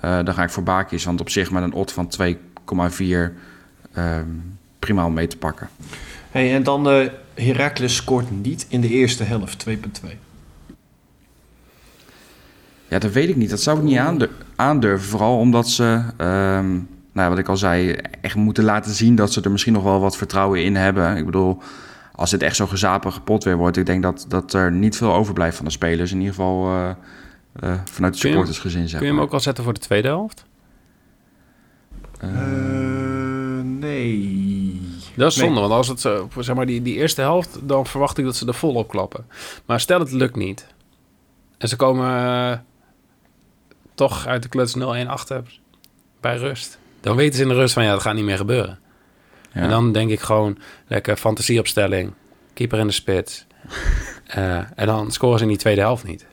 [0.01, 1.05] dan ga ik voor Bakis.
[1.05, 3.05] Want op zich met een odd van 2,4
[3.97, 5.69] um, prima om mee te pakken.
[6.31, 9.75] Hey, en dan Herakles scoort niet in de eerste helft, 2,2.
[12.89, 13.51] Ja, dat weet ik niet.
[13.51, 14.37] Dat zou ik niet aandurven.
[14.57, 16.03] aandurven vooral omdat ze...
[16.19, 19.83] Um, nou, wat ik al zei, echt moeten laten zien dat ze er misschien nog
[19.83, 21.17] wel wat vertrouwen in hebben.
[21.17, 21.63] Ik bedoel,
[22.15, 25.15] als het echt zo gezapig kapot weer wordt, ik denk dat, dat er niet veel
[25.15, 26.13] overblijft van de spelers.
[26.13, 26.91] In ieder geval uh,
[27.63, 28.89] uh, vanuit de supporters gezien.
[28.89, 30.45] Zeg kun je hem ook al zetten voor de tweede helft?
[32.25, 34.81] Uh, nee.
[35.17, 35.61] Dat is zonde, nee.
[35.61, 38.47] want als het zo, zeg maar die, die eerste helft, dan verwacht ik dat ze
[38.47, 39.27] er volop klappen.
[39.67, 40.67] Maar stel het lukt niet.
[41.59, 42.65] En ze komen
[43.95, 45.61] toch uit de kluts 0-1 achter
[46.21, 46.80] bij rust.
[47.01, 48.79] Dan weten ze in de rust van ja, dat gaat niet meer gebeuren.
[49.53, 49.61] Ja.
[49.61, 52.13] En dan denk ik gewoon lekker fantasieopstelling,
[52.55, 53.47] keeper in de spits.
[54.37, 56.27] uh, en dan scoren ze in die tweede helft niet.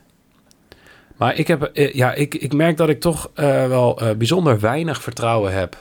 [1.15, 5.01] Maar ik, heb, uh, ja, ik, ik merk dat ik toch uh, wel bijzonder weinig
[5.01, 5.77] vertrouwen heb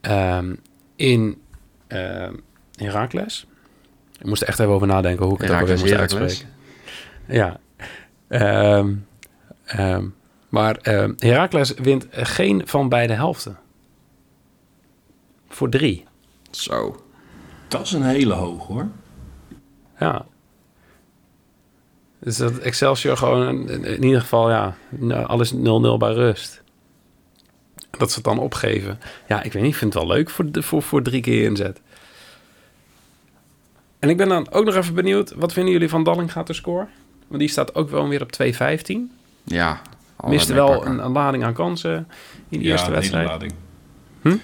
[0.00, 0.60] um,
[0.96, 1.40] in
[2.74, 3.46] Herakles.
[4.18, 6.48] Ik moest er echt even over nadenken hoe ik het ook weer moest uitspreken.
[7.26, 7.60] Ja.
[8.78, 9.06] Um,
[9.78, 10.14] um,
[10.48, 10.78] maar
[11.18, 13.58] Herakles wint geen van beide helften
[15.54, 16.04] voor drie.
[16.50, 17.04] Zo.
[17.68, 18.88] Dat is een hele hoog hoor.
[19.98, 20.24] Ja.
[22.18, 24.76] Dus dat Excelsior gewoon in, ieder geval, ja,
[25.26, 25.58] alles 0-0
[25.98, 26.62] bij rust.
[27.90, 28.98] dat ze het dan opgeven.
[29.28, 31.44] Ja, ik weet niet, ik vind het wel leuk voor, de, voor, voor drie keer
[31.44, 31.80] inzet.
[33.98, 36.52] En ik ben dan ook nog even benieuwd, wat vinden jullie van Dalling gaat de
[36.52, 36.86] score?
[37.26, 38.96] Want die staat ook wel weer op 2,15.
[39.44, 39.80] Ja.
[40.24, 42.08] Miste wel een, een, lading aan kansen
[42.48, 43.26] in de ja, eerste wedstrijd.
[43.26, 43.52] Lading.
[44.22, 44.36] Hm?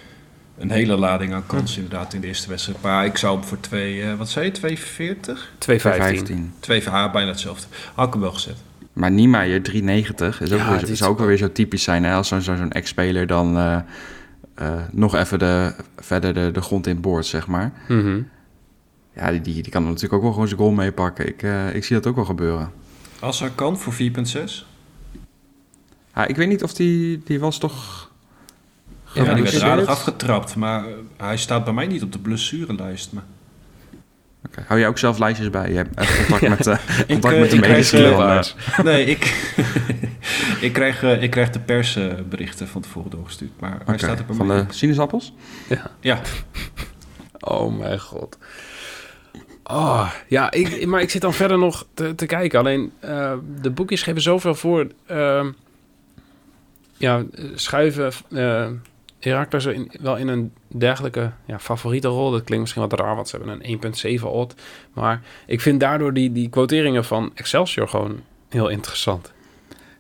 [0.59, 2.83] Een hele lading aan kansen inderdaad in de eerste wedstrijd.
[2.83, 5.53] Maar ik zou hem voor 2, uh, wat zei je, 2,40?
[5.59, 6.35] 2,15.
[6.61, 7.67] 2, ah, bijna hetzelfde.
[7.95, 8.57] Had ik hem wel gezet.
[8.99, 12.05] Maar Niemeyer 3,90 is ook, Ja, weer, zou ook is wel weer zo typisch zijn.
[12.05, 12.15] Hè?
[12.15, 13.79] Als zo'n ex-speler dan eh,
[14.55, 17.73] eh, nog even de, verder de, de grond in boord, zeg maar.
[17.89, 18.21] Mhm.
[19.15, 21.27] Ja, die, die, die kan er natuurlijk ook wel gewoon zijn goal meepakken.
[21.27, 22.73] Ik, eh, ik zie dat ook wel gebeuren.
[23.21, 24.67] Als hij kan voor 4,6.
[26.15, 28.08] Ja, ik weet niet of die, die was toch...
[29.25, 30.57] Ja, die werd aardig afgetrapt.
[30.57, 33.13] Maar uh, hij staat bij mij niet op de blessurelijst.
[33.13, 33.25] Maar...
[34.47, 34.65] Oké.
[34.67, 35.69] Hou je ook zelf lijstjes bij?
[35.71, 36.49] Je hebt echt contact Ja.
[36.57, 38.41] met, uh, contact eh, met de medische eh,
[38.79, 39.53] uh, Nee, ik,
[40.61, 43.61] ik, krijg, uh, ik krijg de persberichten van tevoren doorgestuurd.
[43.61, 44.67] Maar hij staat er bij Van mij.
[44.67, 45.33] de sinaasappels?
[46.01, 46.21] Ja,
[47.41, 48.39] Oh mijn god.
[49.65, 52.59] Oh, ja, ik, maar ik zit dan verder nog te, te kijken.
[52.59, 54.87] Alleen, eh, de boekjes geven zoveel voor.
[55.07, 55.51] ehm,
[56.97, 57.23] ja,
[57.55, 58.67] schuiven uh,
[59.21, 62.31] Herakles in, wel in een dergelijke ja, favoriete rol.
[62.31, 64.55] Dat klinkt misschien wat raar, want ze hebben een 1.7 odd.
[64.93, 69.33] Maar ik vind daardoor die, die quoteringen van Excelsior gewoon heel interessant.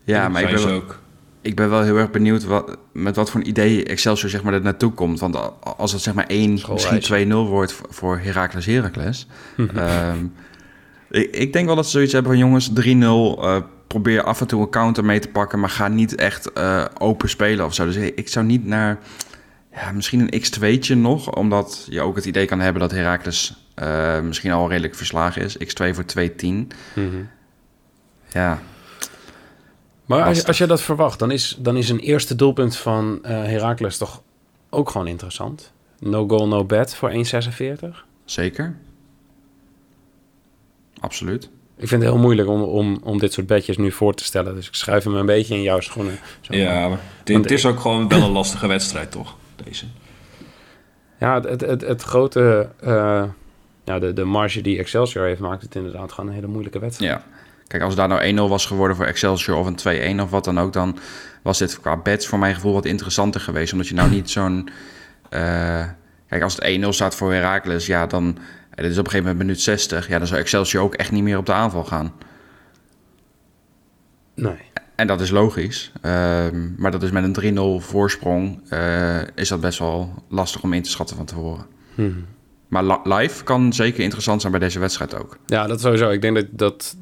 [0.04, 1.00] Ja, maar ik ben, wel, ook.
[1.40, 4.52] ik ben wel heel erg benieuwd wat, met wat voor een idee Excelsior zeg maar,
[4.54, 5.20] er naartoe komt.
[5.20, 5.36] Want
[5.76, 6.94] als het zeg maar 1, Schoolreisje.
[6.94, 9.26] misschien 2-0 wordt voor- voor Heracles Heracles.
[9.56, 9.76] Mhm.
[9.78, 10.24] Ehm,
[11.10, 13.42] ik, ik denk wel dat ze zoiets hebben van jongens, 3-0.
[13.42, 13.56] eh,
[13.88, 17.28] probeer af en toe een counter mee te pakken, maar ga niet echt eh, open
[17.28, 17.84] spelen of zo.
[17.84, 18.98] Dus ik zou niet naar
[19.72, 24.20] ja, misschien een x2'tje nog, omdat je ook het idee kan hebben dat Heracles eh,
[24.20, 25.56] misschien al redelijk verslagen is.
[25.58, 26.66] x2 voor 2-10.
[26.94, 27.22] Mhm.
[28.28, 28.58] Ja,
[30.06, 33.30] Maar als, als je dat verwacht, dan is, dan is een eerste doelpunt van eh
[33.30, 34.22] Heracles toch
[34.70, 35.72] ook gewoon interessant.
[35.98, 37.16] No goal, no bet voor 1,46.
[38.24, 38.76] zeker.
[41.00, 41.50] Absoluut.
[41.78, 44.54] Ik vind het heel moeilijk om, om, om dit soort bedjes nu voor te stellen.
[44.54, 46.18] Dus ik schuif hem een beetje in jouw schoenen.
[46.40, 46.56] Zo.
[46.56, 49.36] Ja, maar het, is ook gewoon wel een lastige wedstrijd, toch?
[49.64, 49.84] Deze.
[51.18, 52.68] Ja, het, het, het, het grote...
[52.80, 53.24] eh,
[53.84, 57.12] ja, de, de marge die Excelsior heeft, maakt het inderdaad gewoon een hele moeilijke wedstrijd.
[57.12, 57.22] Ja.
[57.66, 60.60] Kijk, als daar nou 1-0 was geworden voor Excelsior of een 2-1 of wat dan
[60.60, 60.98] ook, dan
[61.42, 63.72] was dit qua bets voor mijn gevoel wat interessanter geweest.
[63.72, 64.68] Omdat je nou niet zo'n...
[65.28, 65.84] eh,
[66.28, 68.38] kijk, als het 1-0 staat voor Heracles, ja, dan...
[68.78, 70.08] en dit is op een gegeven moment minuut 60.
[70.08, 72.12] Ja, dan zou Excelsior ook echt niet meer op de aanval gaan.
[74.34, 74.56] Nee.
[74.94, 75.92] En dat is logisch.
[76.02, 78.60] Ehm, maar dat is met een 3-0 voorsprong...
[78.70, 81.66] eh, is dat best wel lastig om in te schatten van tevoren.
[81.94, 82.10] Mhm.
[82.68, 85.38] Maar li- live kan zeker interessant zijn bij deze wedstrijd ook.
[85.46, 86.10] Ja, dat sowieso.
[86.10, 86.96] Ik denk dat, dat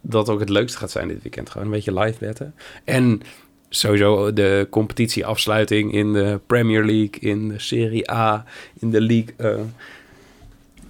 [0.00, 1.50] dat ook het leukste gaat zijn dit weekend.
[1.50, 2.54] Gewoon een beetje live betten.
[2.84, 3.20] En
[3.68, 8.44] sowieso de competitieafsluiting in de Premier League, in de Serie A,
[8.78, 9.34] in de League.
[9.36, 9.60] eh.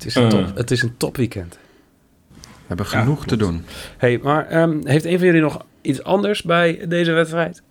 [0.02, 0.28] Het, is een Eh.
[0.28, 1.58] top, het is een topweekend.
[2.40, 3.64] We hebben Ja, genoeg te doen.
[3.96, 7.62] Hey, maar ehm, heeft een van jullie nog iets anders bij deze wedstrijd?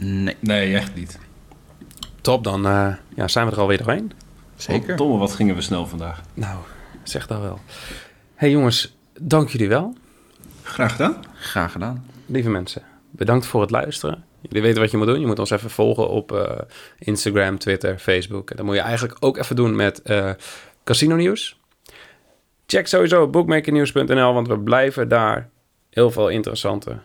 [0.00, 1.18] Nee, Nee, echt niet.
[2.20, 4.12] Top, dan eh, ja, zijn we er alweer doorheen.
[4.56, 4.96] zeker.
[4.96, 6.20] Domme, wat gingen we snel vandaag.
[6.34, 6.58] Nou,
[7.02, 7.60] zeg dat wel.
[8.34, 9.94] Hey jongens, dank jullie wel.
[10.62, 11.16] Graag gedaan.
[11.34, 12.04] Graag gedaan.
[12.26, 14.24] Lieve mensen, bedankt voor het luisteren.
[14.40, 15.20] Jullie weten wat je moet doen.
[15.20, 16.58] Je moet ons even volgen op eh,
[16.98, 18.50] Instagram, Twitter, Facebook.
[18.50, 20.30] En dat moet je eigenlijk ook even doen met eh,
[20.84, 21.57] Casino Nieuws.
[22.70, 25.48] Check sowieso bookmakernieuws.nl, want we blijven daar
[25.90, 26.96] heel veel interessante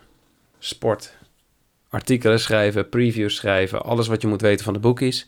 [0.59, 5.27] sportartikelen schrijven, previews schrijven, alles wat je moet weten van de bookies.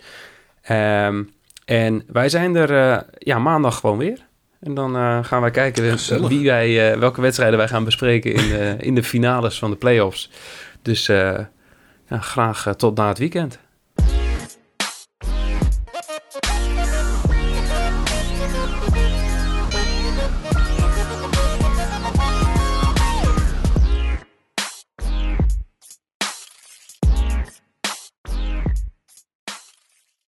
[0.62, 1.24] Ehm,
[1.66, 4.26] en wij zijn er eh, ja, maandag gewoon weer.
[4.60, 8.50] En dan eh, gaan wij kijken wie wij, eh, welke wedstrijden wij gaan bespreken in
[8.50, 10.32] de, in de finales van de playoffs.
[10.82, 11.50] Dus ja,
[12.10, 13.60] graag tot na het weekend.